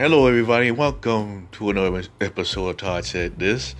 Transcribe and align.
Hello, 0.00 0.26
everybody. 0.26 0.70
Welcome 0.70 1.48
to 1.52 1.68
another 1.68 2.04
episode 2.22 2.70
of 2.70 2.76
Todd 2.78 3.04
Said 3.04 3.38
This. 3.38 3.74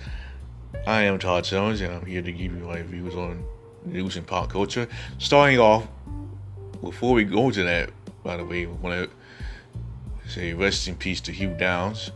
I 0.85 1.01
am 1.05 1.17
Todd 1.17 1.45
Jones, 1.45 1.81
and 1.81 1.95
I'm 1.95 2.05
here 2.05 2.21
to 2.21 2.31
give 2.31 2.55
you 2.55 2.63
my 2.63 2.83
views 2.83 3.15
on 3.15 3.43
news 3.85 4.17
and 4.17 4.27
pop 4.27 4.51
culture. 4.51 4.87
Starting 5.17 5.57
off, 5.57 5.87
before 6.79 7.15
we 7.15 7.23
go 7.23 7.49
to 7.49 7.63
that, 7.63 7.89
by 8.23 8.37
the 8.37 8.45
way, 8.45 8.67
I 8.67 8.69
want 8.69 9.09
to 9.09 10.29
say 10.29 10.53
rest 10.53 10.87
in 10.87 10.95
peace 10.95 11.21
to 11.21 11.31
Hugh 11.31 11.55
Downs, 11.57 12.11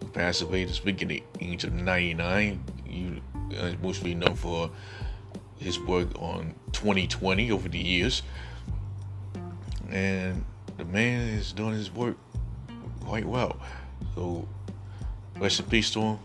who 0.00 0.08
passed 0.08 0.42
away 0.42 0.64
this 0.64 0.82
week 0.82 1.02
at 1.02 1.08
the 1.08 1.22
age 1.40 1.62
of 1.62 1.72
99. 1.72 2.64
You 2.84 3.20
uh, 3.60 3.74
mostly 3.80 4.16
known 4.16 4.34
for 4.34 4.72
his 5.56 5.78
work 5.78 6.08
on 6.20 6.56
2020 6.72 7.52
over 7.52 7.68
the 7.68 7.78
years. 7.78 8.24
And 9.88 10.44
the 10.78 10.84
man 10.84 11.28
is 11.28 11.52
doing 11.52 11.74
his 11.74 11.94
work 11.94 12.16
quite 13.04 13.24
well. 13.24 13.56
So, 14.14 14.46
rest 15.38 15.60
in 15.60 15.66
peace 15.66 15.90
to 15.92 16.00
him. 16.00 16.18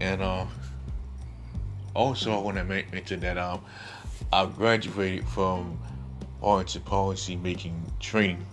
And 0.00 0.22
uh, 0.22 0.46
also, 1.94 2.32
I 2.32 2.38
want 2.38 2.56
to 2.56 2.64
mention 2.64 3.20
that 3.20 3.38
um, 3.38 3.64
I 4.32 4.46
graduated 4.46 5.26
from 5.28 5.78
arts 6.42 6.74
and 6.74 6.84
policy 6.84 7.36
making 7.36 7.80
training 8.00 8.44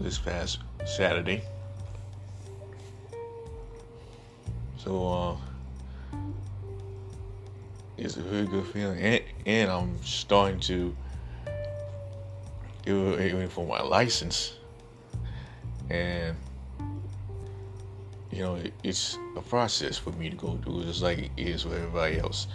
this 0.00 0.18
past 0.18 0.58
Saturday. 0.84 1.42
So, 4.76 5.38
uh, 6.12 6.16
it's 7.96 8.16
a 8.16 8.22
very 8.22 8.46
good 8.46 8.66
feeling, 8.66 8.98
and, 8.98 9.22
and 9.44 9.70
I'm 9.70 10.02
starting 10.02 10.58
to 10.60 10.96
get 12.84 12.94
waiting 12.94 13.48
for 13.48 13.66
my 13.66 13.82
license, 13.82 14.54
and 15.88 16.36
you 18.30 18.42
know 18.42 18.56
it, 18.56 18.72
it's 18.82 19.18
a 19.36 19.42
process 19.42 19.98
for 19.98 20.10
me 20.12 20.30
to 20.30 20.36
go 20.36 20.58
through, 20.62 20.84
just 20.84 21.02
like 21.02 21.18
it 21.18 21.30
is 21.36 21.62
for 21.62 21.74
everybody 21.74 22.18
else. 22.18 22.46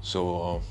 So, 0.00 0.42
um, 0.42 0.62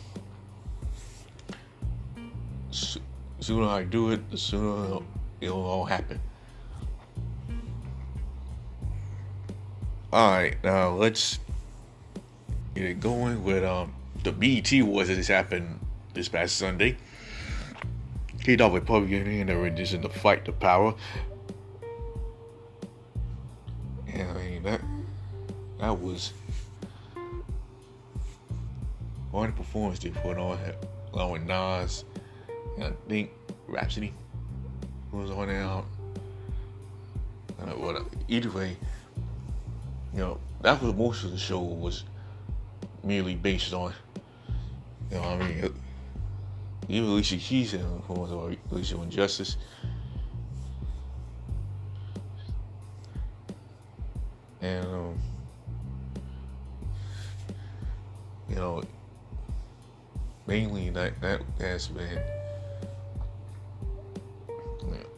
so, 2.71 2.99
sooner 3.39 3.67
I 3.67 3.83
do 3.83 4.11
it, 4.11 4.29
the 4.29 4.37
sooner 4.37 4.99
it'll 5.41 5.65
all 5.65 5.85
happen. 5.85 6.19
All 10.11 10.31
right, 10.31 10.55
now 10.63 10.89
let's 10.89 11.39
get 12.75 12.85
it 12.85 12.99
going 12.99 13.43
with 13.43 13.63
um 13.63 13.93
the 14.23 14.31
BET 14.31 14.71
Awards 14.73 15.09
that 15.09 15.15
just 15.15 15.29
happened 15.29 15.79
this 16.13 16.29
past 16.29 16.57
Sunday. 16.57 16.97
With 18.45 18.85
Public 18.85 19.09
Enemy 19.09 19.43
their 19.43 19.57
rendition 19.57 20.01
to 20.01 20.09
Fight 20.09 20.43
the 20.43 20.51
Power. 20.51 20.93
And 24.11 24.29
I 24.29 24.33
mean 24.33 24.63
that 24.63 24.81
that 25.79 25.97
was 25.97 26.33
one 29.31 29.53
performance 29.53 29.99
they 29.99 30.09
put 30.09 30.37
on 30.37 30.59
along 31.13 31.31
with 31.31 31.43
Nas 31.43 32.03
and 32.75 32.83
I 32.83 32.91
think 33.07 33.31
Rapsody 33.67 34.13
was 35.13 35.31
on 35.31 35.47
there. 35.47 35.63
Uh, 35.63 35.83
well, 37.77 38.05
either 38.27 38.51
way, 38.51 38.75
you 40.13 40.19
know, 40.19 40.37
that 40.61 40.81
was 40.81 40.93
most 40.95 41.23
of 41.23 41.31
the 41.31 41.37
show 41.37 41.61
was 41.61 42.03
merely 43.05 43.35
based 43.35 43.73
on. 43.73 43.93
You 45.09 45.17
know, 45.17 45.23
I 45.23 45.37
mean, 45.37 45.73
even 46.93 47.09
Alicia 47.09 47.37
Keys 47.37 47.73
in 47.73 47.81
performance 47.81 48.31
of 48.31 48.71
Alicia 48.71 49.01
Injustice. 49.01 49.57
And 54.61 54.85
um, 54.85 55.17
you 58.49 58.55
know, 58.55 58.83
mainly 60.47 60.89
that 60.91 61.19
that 61.21 61.41
has 61.59 61.87
been 61.87 62.19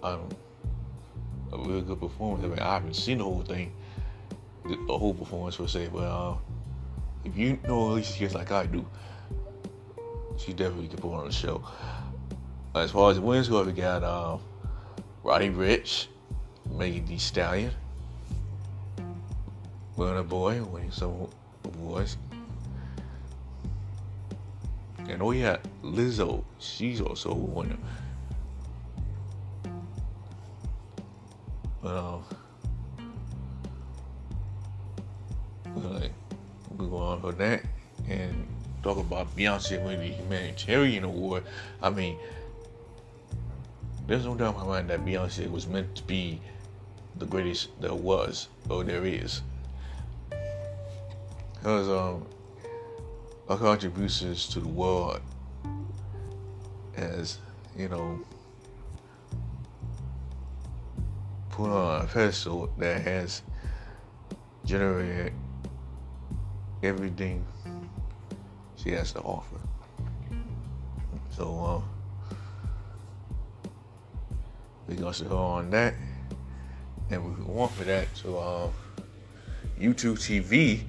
um, 0.05 0.29
a 1.51 1.57
really 1.57 1.81
good 1.81 1.99
performance. 1.99 2.45
I 2.45 2.47
mean, 2.47 2.59
I 2.59 2.73
haven't 2.75 2.95
seen 2.95 3.17
the 3.17 3.23
whole 3.23 3.41
thing, 3.41 3.73
the, 4.63 4.77
the 4.87 4.97
whole 4.97 5.13
performance 5.13 5.57
per 5.57 5.67
se, 5.67 5.89
but 5.91 6.03
uh, 6.03 6.35
if 7.23 7.35
you 7.35 7.59
know 7.67 7.91
Alicia 7.91 8.13
Keys 8.13 8.35
like 8.35 8.51
I 8.51 8.67
do, 8.67 8.85
she 10.37 10.53
definitely 10.53 10.87
can 10.87 10.97
put 10.97 11.13
on 11.13 11.25
the 11.25 11.31
show. 11.31 11.63
As 12.73 12.91
far 12.91 13.11
as 13.11 13.17
the 13.17 13.21
winners 13.21 13.47
go, 13.47 13.63
we 13.63 13.71
got 13.71 14.03
uh, 14.03 14.37
Roddy 15.23 15.49
Ricch, 15.49 16.07
Megan 16.69 17.05
Thee 17.05 17.17
Stallion, 17.17 17.71
Burna 19.97 20.27
Boy 20.27 20.61
winning 20.63 20.91
some 20.91 21.29
awards. 21.63 22.17
And 25.07 25.21
oh 25.21 25.31
yeah, 25.31 25.57
Lizzo, 25.83 26.43
she's 26.59 26.99
also 26.99 27.31
a 27.31 27.33
winner. 27.33 27.77
But 31.81 31.95
uh, 31.95 32.17
we're 35.75 35.81
gonna 35.81 36.09
move 36.77 36.93
on 36.93 37.21
for 37.21 37.31
that 37.33 37.63
and 38.09 38.54
talk 38.85 38.99
about 38.99 39.35
Beyonce 39.35 39.83
winning 39.83 40.11
the 40.11 40.15
humanitarian 40.15 41.03
award. 41.03 41.43
I 41.81 41.89
mean, 41.89 42.19
there's 44.05 44.25
no 44.25 44.35
doubt 44.35 44.53
in 44.53 44.61
my 44.61 44.67
mind 44.67 44.91
that 44.91 45.03
Beyonce 45.03 45.49
was 45.49 45.65
meant 45.65 45.95
to 45.95 46.03
be 46.03 46.39
the 47.15 47.25
greatest 47.25 47.69
there 47.81 47.95
was 47.95 48.47
or 48.69 48.83
there 48.83 49.03
is. 49.03 49.41
Because 51.57 51.89
um, 51.89 52.27
her 53.49 53.57
contributions 53.57 54.47
to 54.49 54.59
the 54.59 54.67
world 54.67 55.19
as, 56.95 57.39
you 57.75 57.89
know, 57.89 58.19
put 61.49 61.71
on 61.71 62.03
a 62.03 62.05
pedestal 62.05 62.69
that 62.77 63.01
has 63.01 63.41
generated 64.63 65.33
everything 66.83 67.43
she 68.85 68.91
has 68.91 69.11
to 69.13 69.19
offer. 69.21 69.59
So, 71.31 71.83
uh, 73.65 73.69
we're 74.87 74.95
gonna 74.95 75.13
sit 75.13 75.31
on 75.31 75.71
that, 75.71 75.95
and 77.09 77.25
we 77.25 77.43
want 77.43 77.71
for 77.71 77.83
that. 77.85 78.07
So, 78.13 78.37
uh, 78.37 78.69
YouTube 79.79 80.19
TV 80.19 80.83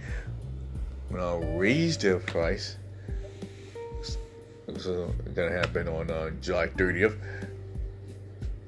uh, 1.19 1.39
raise 1.59 1.97
their 1.97 2.19
price. 2.19 2.77
So, 4.79 5.11
gonna 5.35 5.51
happen 5.51 5.89
on 5.89 6.11
uh, 6.11 6.31
July 6.43 6.69
30th 6.69 7.17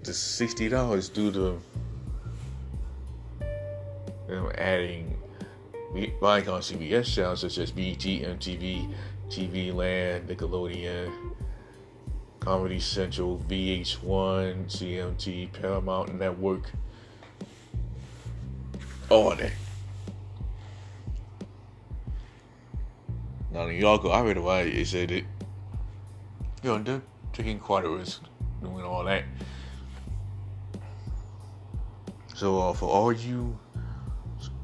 to 0.04 0.14
sixty 0.14 0.70
dollars 0.70 1.10
due 1.10 1.30
to 1.32 1.60
know, 4.28 4.50
adding 4.56 5.16
Viacom 5.92 6.60
CBS 6.60 7.14
channels 7.14 7.40
such 7.40 7.58
as 7.58 7.70
BET, 7.70 7.98
MTV, 7.98 8.92
TV 9.28 9.74
Land, 9.74 10.28
Nickelodeon, 10.28 11.12
Comedy 12.40 12.80
Central, 12.80 13.38
VH1, 13.48 14.66
CMT, 14.66 15.52
Paramount 15.52 16.18
Network, 16.18 16.70
all 19.10 19.34
that. 19.36 19.52
Now, 23.50 23.66
in 23.66 23.76
York, 23.76 24.04
I 24.04 24.20
read 24.20 24.36
it, 24.36 24.74
it 24.74 24.86
said 24.86 25.10
it. 25.10 25.24
you 26.62 26.70
know, 26.70 26.78
they're 26.78 27.02
taking 27.32 27.58
quite 27.58 27.84
a 27.84 27.88
risk 27.88 28.22
doing 28.62 28.84
all 28.84 29.04
that. 29.04 29.24
So, 32.34 32.60
uh, 32.60 32.72
for 32.72 32.88
all 32.88 33.12
you 33.12 33.58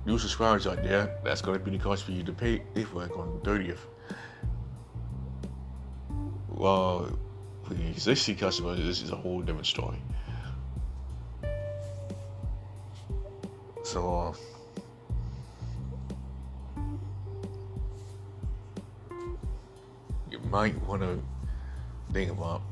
new 0.07 0.19
subscribers 0.19 0.67
out 0.67 0.83
there, 0.83 1.19
that's 1.25 1.41
going 1.41 1.59
to 1.59 1.65
be 1.65 1.77
the 1.77 1.83
cost 1.83 2.05
for 2.05 2.13
you 2.13 2.23
to 2.23 2.33
pay 2.33 2.63
for 2.85 3.05
it 3.05 3.13
on 3.13 3.41
the 3.43 3.51
30th. 3.51 3.79
Well, 6.65 7.11
existing 7.91 8.37
customers, 8.37 8.79
this 8.79 9.03
is 9.03 9.11
a 9.11 9.17
whole 9.17 9.43
different 9.43 9.67
story. 9.67 9.99
So, 13.83 14.35
uh, 14.35 14.35
you 20.31 20.39
might 20.51 20.75
want 20.87 21.03
to 21.03 21.23
think 22.15 22.31
about 22.31 22.63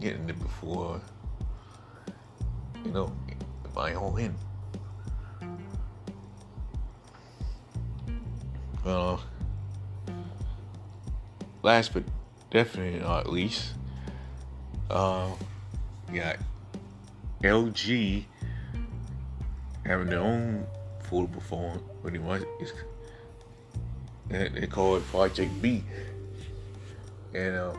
getting 0.00 0.26
it 0.30 0.38
before, 0.38 0.98
you 2.82 2.92
know, 2.92 3.12
buying 3.74 3.98
all 3.98 4.16
in. 4.16 4.34
Uh, 8.86 9.18
last 11.62 11.92
but 11.92 12.04
definitely 12.50 13.00
not 13.00 13.28
least, 13.28 13.74
uh, 14.90 15.30
got 16.12 16.38
LG 17.42 18.24
having 19.84 20.08
their 20.08 20.20
own 20.20 20.66
affordable 21.02 21.42
phone, 21.42 21.80
pretty 22.02 22.18
much. 22.18 22.42
It's, 22.60 22.72
they 24.28 24.66
call 24.66 24.96
it 24.96 25.06
Project 25.06 25.62
B. 25.62 25.82
And 27.34 27.56
uh, 27.56 27.74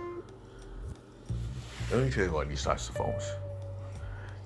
let 1.91 2.03
me 2.03 2.11
tell 2.11 2.23
you 2.23 2.29
about 2.29 2.49
these 2.49 2.63
types 2.63 2.89
of 2.89 2.95
phones. 2.95 3.23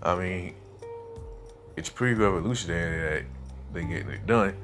I 0.01 0.15
mean, 0.15 0.55
it's 1.75 1.89
pretty 1.89 2.15
revolutionary 2.15 3.21
that 3.21 3.25
they 3.73 3.83
getting 3.83 4.09
it 4.09 4.25
done. 4.25 4.55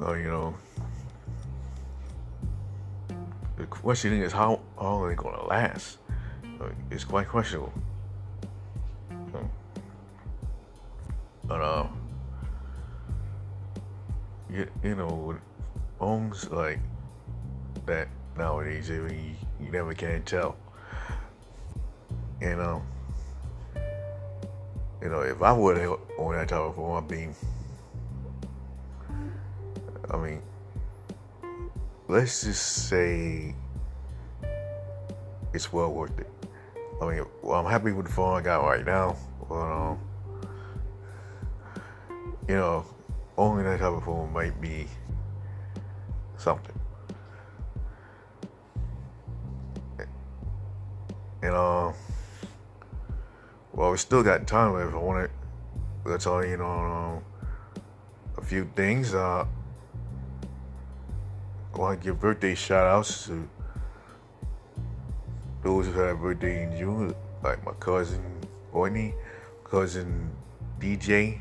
Uh, 0.00 0.14
you 0.14 0.24
know, 0.24 0.54
the 3.60 3.66
question 3.66 4.12
is 4.14 4.32
how, 4.32 4.60
how 4.78 5.02
are 5.02 5.10
they 5.10 5.14
going 5.14 5.34
to 5.34 5.44
last? 5.44 5.98
It's 6.90 7.04
quite 7.04 7.28
questionable. 7.28 7.72
But 11.44 11.60
uh, 11.60 11.86
you, 14.48 14.68
you 14.84 14.94
know, 14.94 15.36
phones 15.98 16.48
like 16.50 16.78
that 17.86 18.08
nowadays, 18.36 18.90
I 18.90 18.94
mean, 18.94 19.36
you, 19.60 19.66
you 19.66 19.72
never 19.72 19.92
can 19.94 20.22
tell. 20.22 20.56
And 22.40 22.60
um, 22.60 22.82
you 25.02 25.08
know, 25.08 25.20
if 25.20 25.42
I 25.42 25.52
would 25.52 25.76
have 25.78 25.98
on 26.18 26.34
that 26.34 26.48
type 26.48 26.60
of 26.60 26.76
phone, 26.76 27.02
I'd 27.02 27.08
be. 27.08 27.28
I 30.12 30.16
mean, 30.16 30.42
let's 32.10 32.42
just 32.42 32.88
say 32.88 33.54
it's 35.54 35.72
well 35.72 35.92
worth 35.92 36.18
it. 36.18 36.26
I 37.00 37.08
mean, 37.08 37.24
well, 37.40 37.60
I'm 37.60 37.70
happy 37.70 37.92
with 37.92 38.06
the 38.06 38.12
phone 38.12 38.36
I 38.36 38.42
got 38.42 38.64
right 38.64 38.84
now, 38.84 39.16
but 39.48 39.54
um, 39.54 39.98
you 42.48 42.56
know, 42.56 42.84
only 43.38 43.62
that 43.62 43.78
type 43.78 43.92
of 43.92 44.04
phone 44.04 44.32
might 44.32 44.60
be 44.60 44.88
something. 46.36 46.78
And 51.42 51.54
um, 51.54 51.94
well, 53.72 53.92
we 53.92 53.96
still 53.96 54.24
got 54.24 54.48
time 54.48 54.74
if 54.86 54.92
I 54.92 54.98
want 54.98 55.30
to. 55.30 56.10
Let's 56.10 56.26
you 56.26 56.56
know 56.56 56.66
um, 56.66 57.24
a 58.36 58.44
few 58.44 58.68
things. 58.74 59.14
Uh, 59.14 59.46
want 61.78 62.00
to 62.00 62.04
give 62.04 62.20
birthday 62.20 62.54
shout 62.54 62.86
outs 62.86 63.26
to 63.26 63.48
those 65.62 65.86
who 65.86 65.92
had 65.92 66.20
birthday 66.20 66.64
in 66.64 66.76
June, 66.76 67.14
like 67.42 67.64
my 67.64 67.72
cousin 67.72 68.22
Courtney, 68.72 69.14
cousin 69.64 70.30
DJ. 70.78 71.38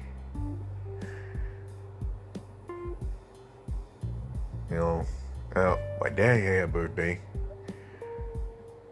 You 4.69 4.75
know, 4.75 5.05
uh, 5.55 5.77
my 6.01 6.09
dad 6.09 6.41
had 6.41 6.63
a 6.63 6.67
birthday. 6.67 7.19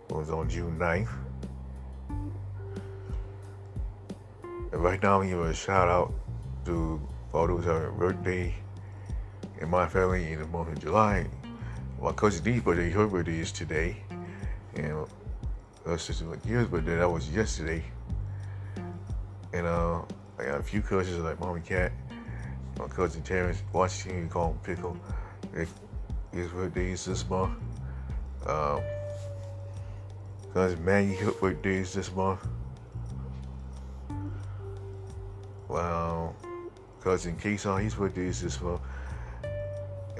It 0.09 0.15
was 0.15 0.29
on 0.29 0.49
June 0.49 0.77
9th. 0.79 1.09
And 4.71 4.83
right 4.83 5.01
now, 5.01 5.21
I'm 5.21 5.29
give 5.29 5.39
a 5.39 5.53
shout 5.53 5.87
out 5.87 6.13
to 6.65 6.99
all 7.33 7.47
those 7.47 7.65
having 7.65 7.89
a 7.89 7.91
birthday 7.91 8.55
in 9.59 9.69
my 9.69 9.87
family 9.87 10.31
in 10.31 10.39
the 10.39 10.47
month 10.47 10.69
of 10.69 10.79
July. 10.79 11.27
My 12.01 12.11
cousin 12.11 12.43
Dee's 12.43 12.61
birthday, 12.61 12.89
her 12.91 13.07
birthday 13.07 13.39
is 13.39 13.51
today. 13.51 13.97
And 14.75 15.07
her 15.85 15.97
sister 15.97 16.25
McGill's 16.25 16.67
birthday, 16.67 16.97
that 16.97 17.09
was 17.09 17.29
yesterday. 17.29 17.83
And 19.53 19.65
uh, 19.65 20.01
I 20.37 20.45
got 20.45 20.59
a 20.59 20.63
few 20.63 20.81
cousins 20.81 21.19
like 21.19 21.39
Mommy 21.39 21.61
Cat, 21.61 21.91
my 22.77 22.87
cousin 22.87 23.23
Terrence 23.23 23.63
Washington, 23.73 24.23
you 24.23 24.27
call 24.27 24.51
him 24.51 24.59
Pickle. 24.63 24.97
His 26.31 26.47
birthday 26.49 26.91
is 26.91 27.05
this 27.05 27.27
month. 27.27 27.57
Um, 28.45 28.81
cousin 30.53 30.85
Maggie, 30.85 31.17
birthday 31.41 31.77
is 31.77 31.93
this 31.93 32.13
month. 32.13 32.45
Wow. 35.67 36.35
Cousin 37.01 37.35
Kason, 37.37 37.81
his 37.81 37.95
birthday 37.95 38.27
is 38.27 38.41
this 38.41 38.61
month. 38.61 38.81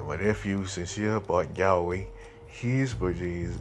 My 0.08 0.16
nephew, 0.16 0.64
since 0.64 0.92
Sincere 0.92 1.20
Bart 1.20 1.52
Galloway, 1.52 2.08
his 2.46 2.94
birthday 2.94 3.42
is 3.42 3.58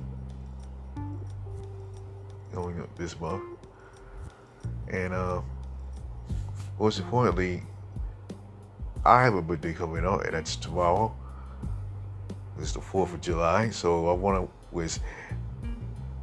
going 2.54 2.80
up 2.80 2.98
this 2.98 3.20
month. 3.20 3.44
And 4.88 5.14
uh, 5.14 5.42
most 6.80 7.00
importantly, 7.00 7.64
I 9.04 9.24
have 9.24 9.36
a 9.36 9.42
birthday 9.42 9.74
coming 9.74 10.06
up, 10.06 10.22
and 10.22 10.36
that's 10.36 10.56
tomorrow. 10.56 11.14
It's 12.58 12.72
the 12.72 12.80
4th 12.80 13.16
of 13.16 13.20
July, 13.20 13.70
so 13.70 14.08
I 14.10 14.14
want 14.14 14.46
to 14.46 14.50
wish 14.72 15.00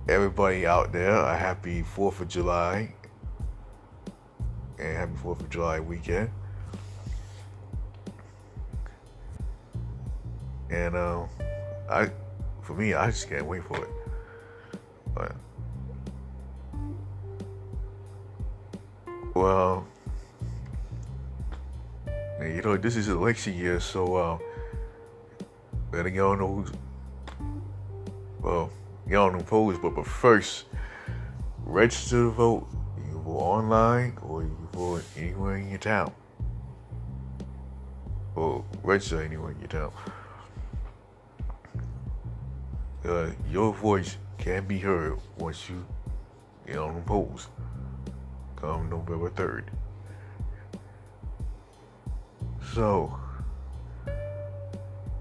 everybody 0.09 0.67
out 0.67 0.91
there 0.91 1.17
a 1.17 1.37
happy 1.37 1.83
4th 1.83 2.21
of 2.21 2.29
July 2.29 2.95
and 4.79 4.97
happy 4.97 5.17
4th 5.23 5.41
of 5.41 5.51
July 5.51 5.81
weekend. 5.81 6.31
And 10.75 10.97
uh, 10.97 11.23
I, 11.89 12.11
for 12.63 12.75
me, 12.75 12.95
I 12.95 13.07
just 13.07 13.29
can't 13.29 13.47
wait 13.47 13.63
for 13.63 13.77
it. 13.85 13.91
But, 15.15 15.37
well, 19.35 19.87
you 22.41 22.61
know, 22.63 22.77
this 22.77 22.97
is 22.97 23.07
election 23.07 23.55
year, 23.55 23.79
so 23.79 24.17
uh, 24.17 24.39
letting 25.93 26.17
y'all 26.17 26.37
know, 26.37 26.65
well, 28.43 28.69
y'all 29.09 29.31
know 29.31 29.43
polls, 29.43 29.79
but, 29.81 29.95
but 29.95 30.05
first, 30.05 30.65
register 31.65 32.17
to 32.17 32.31
vote. 32.33 32.67
You 33.07 33.21
vote 33.21 33.39
online 33.39 34.19
or 34.23 34.43
you 34.43 34.69
vote 34.73 35.05
anywhere 35.17 35.57
in 35.57 35.71
your 35.71 35.79
town. 35.79 36.13
Or 38.35 38.65
register 38.83 39.23
anywhere 39.23 39.53
in 39.53 39.61
your 39.61 39.69
town. 39.69 39.93
Uh, 43.05 43.31
your 43.51 43.75
voice 43.75 44.17
can 44.39 44.67
be 44.67 44.79
heard 44.79 45.19
once 45.37 45.69
you 45.69 45.85
get 46.67 46.79
on 46.79 46.95
the 46.95 47.01
polls 47.03 47.49
come 48.57 48.89
November 48.89 49.29
3rd. 49.31 49.65
So, 52.73 53.15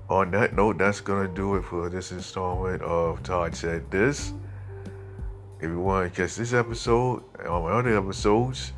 on 0.10 0.32
that 0.32 0.56
note, 0.56 0.78
that's 0.78 1.02
gonna 1.02 1.28
do 1.28 1.56
it 1.56 1.64
for 1.64 1.90
this 1.90 2.12
installment 2.12 2.82
of 2.84 3.22
Todd 3.24 3.56
Said 3.56 3.92
This. 3.92 4.34
If 5.60 5.70
you 5.70 5.80
want 5.80 6.14
to 6.14 6.22
catch 6.22 6.36
this 6.36 6.54
episode 6.54 7.24
and 7.40 7.48
all 7.48 7.64
my 7.64 7.72
other 7.72 7.98
episodes, 7.98 8.74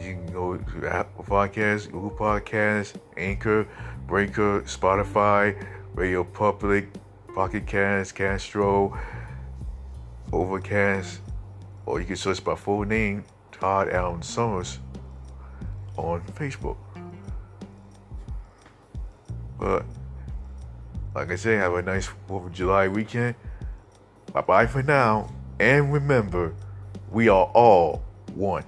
you 0.00 0.14
can 0.14 0.26
go 0.32 0.56
to 0.56 0.88
Apple 0.88 1.24
Podcasts, 1.24 1.90
Google 1.90 2.10
Podcasts, 2.10 2.94
Anchor, 3.16 3.66
Breaker, 4.06 4.62
Spotify, 4.62 5.54
Radio 5.94 6.24
Public, 6.24 6.88
Pocket 7.34 7.66
Cast, 7.66 8.14
Castro, 8.14 8.98
Overcast, 10.32 11.20
or 11.86 11.98
you 11.98 12.06
can 12.06 12.16
search 12.16 12.44
by 12.44 12.54
full 12.54 12.84
name, 12.84 13.24
Todd 13.50 13.88
Allen 13.88 14.20
Summers, 14.20 14.78
on 15.96 16.20
Facebook. 16.34 16.76
But 19.58 19.84
like 21.14 21.30
I 21.30 21.36
say, 21.36 21.56
have 21.56 21.74
a 21.74 21.82
nice 21.82 22.08
4th 22.28 22.46
of 22.46 22.52
July 22.52 22.88
weekend. 22.88 23.34
Bye 24.32 24.42
bye 24.42 24.66
for 24.66 24.82
now. 24.82 25.32
And 25.58 25.92
remember, 25.92 26.54
we 27.10 27.28
are 27.28 27.50
all 27.54 28.02
one. 28.34 28.64